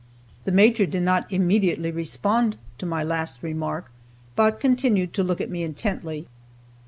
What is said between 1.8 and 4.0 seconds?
respond to my last remark,